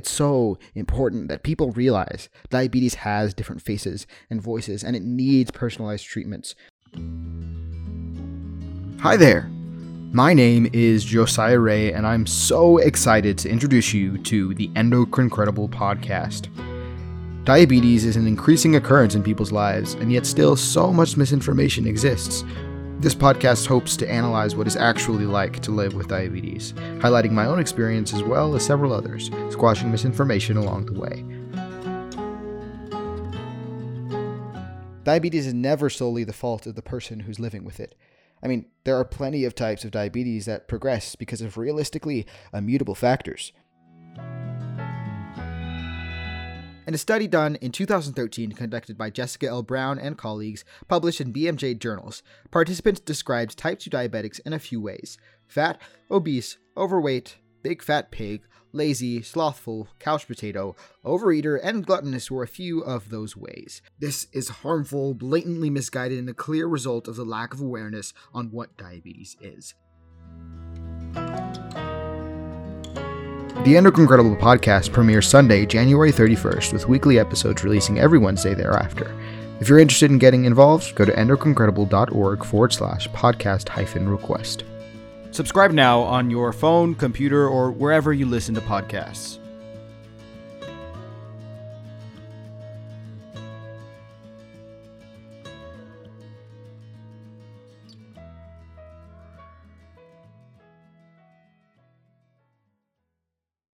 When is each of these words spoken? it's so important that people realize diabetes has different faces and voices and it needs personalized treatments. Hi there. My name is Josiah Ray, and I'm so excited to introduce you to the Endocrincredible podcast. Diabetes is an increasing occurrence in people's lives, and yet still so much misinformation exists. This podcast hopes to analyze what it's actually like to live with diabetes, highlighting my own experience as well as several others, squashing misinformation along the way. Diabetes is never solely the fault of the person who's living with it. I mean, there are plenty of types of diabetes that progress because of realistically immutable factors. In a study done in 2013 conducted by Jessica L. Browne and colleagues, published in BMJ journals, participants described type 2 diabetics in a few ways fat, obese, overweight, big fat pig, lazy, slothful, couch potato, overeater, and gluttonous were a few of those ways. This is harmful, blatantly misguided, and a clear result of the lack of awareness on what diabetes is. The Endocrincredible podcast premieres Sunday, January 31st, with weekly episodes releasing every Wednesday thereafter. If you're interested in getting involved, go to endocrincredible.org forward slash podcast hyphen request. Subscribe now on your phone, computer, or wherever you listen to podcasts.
it's 0.00 0.10
so 0.10 0.58
important 0.74 1.28
that 1.28 1.42
people 1.42 1.72
realize 1.72 2.30
diabetes 2.48 2.94
has 2.94 3.34
different 3.34 3.60
faces 3.60 4.06
and 4.30 4.40
voices 4.40 4.82
and 4.82 4.96
it 4.96 5.02
needs 5.02 5.50
personalized 5.50 6.06
treatments. 6.06 6.54
Hi 9.02 9.18
there. 9.18 9.42
My 10.12 10.32
name 10.32 10.70
is 10.72 11.04
Josiah 11.04 11.58
Ray, 11.58 11.92
and 11.92 12.06
I'm 12.06 12.26
so 12.26 12.78
excited 12.78 13.36
to 13.38 13.50
introduce 13.50 13.92
you 13.92 14.16
to 14.24 14.54
the 14.54 14.68
Endocrincredible 14.68 15.68
podcast. 15.68 16.48
Diabetes 17.44 18.06
is 18.06 18.16
an 18.16 18.26
increasing 18.26 18.76
occurrence 18.76 19.14
in 19.14 19.22
people's 19.22 19.52
lives, 19.52 19.94
and 19.94 20.10
yet 20.10 20.24
still 20.24 20.56
so 20.56 20.92
much 20.92 21.18
misinformation 21.18 21.86
exists. 21.86 22.42
This 23.00 23.14
podcast 23.14 23.66
hopes 23.66 23.96
to 23.96 24.10
analyze 24.10 24.54
what 24.54 24.66
it's 24.66 24.76
actually 24.76 25.24
like 25.24 25.60
to 25.60 25.70
live 25.70 25.94
with 25.94 26.08
diabetes, 26.08 26.74
highlighting 26.98 27.30
my 27.30 27.46
own 27.46 27.58
experience 27.58 28.12
as 28.12 28.22
well 28.22 28.54
as 28.54 28.62
several 28.62 28.92
others, 28.92 29.30
squashing 29.48 29.90
misinformation 29.90 30.58
along 30.58 30.84
the 30.84 31.00
way. 31.00 31.24
Diabetes 35.02 35.46
is 35.46 35.54
never 35.54 35.88
solely 35.88 36.24
the 36.24 36.34
fault 36.34 36.66
of 36.66 36.74
the 36.74 36.82
person 36.82 37.20
who's 37.20 37.40
living 37.40 37.64
with 37.64 37.80
it. 37.80 37.94
I 38.42 38.48
mean, 38.48 38.66
there 38.84 38.96
are 38.96 39.04
plenty 39.06 39.46
of 39.46 39.54
types 39.54 39.82
of 39.82 39.92
diabetes 39.92 40.44
that 40.44 40.68
progress 40.68 41.16
because 41.16 41.40
of 41.40 41.56
realistically 41.56 42.26
immutable 42.52 42.94
factors. 42.94 43.52
In 46.86 46.94
a 46.94 46.98
study 46.98 47.28
done 47.28 47.56
in 47.56 47.72
2013 47.72 48.52
conducted 48.52 48.96
by 48.96 49.10
Jessica 49.10 49.46
L. 49.46 49.62
Browne 49.62 49.98
and 49.98 50.16
colleagues, 50.16 50.64
published 50.88 51.20
in 51.20 51.32
BMJ 51.32 51.78
journals, 51.78 52.22
participants 52.50 53.00
described 53.00 53.58
type 53.58 53.78
2 53.78 53.90
diabetics 53.90 54.40
in 54.44 54.52
a 54.52 54.58
few 54.58 54.80
ways 54.80 55.18
fat, 55.46 55.80
obese, 56.10 56.58
overweight, 56.76 57.36
big 57.62 57.82
fat 57.82 58.10
pig, 58.10 58.42
lazy, 58.72 59.20
slothful, 59.20 59.88
couch 59.98 60.26
potato, 60.26 60.74
overeater, 61.04 61.60
and 61.62 61.84
gluttonous 61.86 62.30
were 62.30 62.42
a 62.42 62.48
few 62.48 62.80
of 62.80 63.10
those 63.10 63.36
ways. 63.36 63.82
This 63.98 64.26
is 64.32 64.48
harmful, 64.48 65.14
blatantly 65.14 65.70
misguided, 65.70 66.18
and 66.18 66.30
a 66.30 66.34
clear 66.34 66.66
result 66.66 67.08
of 67.08 67.16
the 67.16 67.24
lack 67.24 67.52
of 67.52 67.60
awareness 67.60 68.14
on 68.32 68.50
what 68.50 68.76
diabetes 68.76 69.36
is. 69.40 69.74
The 73.62 73.74
Endocrincredible 73.74 74.40
podcast 74.40 74.90
premieres 74.90 75.28
Sunday, 75.28 75.66
January 75.66 76.10
31st, 76.10 76.72
with 76.72 76.88
weekly 76.88 77.18
episodes 77.18 77.62
releasing 77.62 77.98
every 77.98 78.18
Wednesday 78.18 78.54
thereafter. 78.54 79.14
If 79.60 79.68
you're 79.68 79.78
interested 79.78 80.10
in 80.10 80.18
getting 80.18 80.46
involved, 80.46 80.94
go 80.94 81.04
to 81.04 81.12
endocrincredible.org 81.12 82.42
forward 82.42 82.72
slash 82.72 83.06
podcast 83.10 83.68
hyphen 83.68 84.08
request. 84.08 84.64
Subscribe 85.30 85.72
now 85.72 86.00
on 86.00 86.30
your 86.30 86.54
phone, 86.54 86.94
computer, 86.94 87.46
or 87.46 87.70
wherever 87.70 88.14
you 88.14 88.24
listen 88.24 88.54
to 88.54 88.62
podcasts. 88.62 89.38